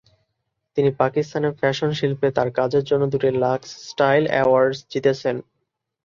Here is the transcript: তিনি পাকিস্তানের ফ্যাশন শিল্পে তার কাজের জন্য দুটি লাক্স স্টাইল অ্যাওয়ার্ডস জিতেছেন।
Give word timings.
তিনি 0.77 0.89
পাকিস্তানের 1.01 1.53
ফ্যাশন 1.59 1.89
শিল্পে 1.99 2.27
তার 2.37 2.49
কাজের 2.57 2.83
জন্য 2.89 3.03
দুটি 3.13 3.29
লাক্স 3.43 3.69
স্টাইল 3.89 4.23
অ্যাওয়ার্ডস 4.29 4.79
জিতেছেন। 4.91 5.35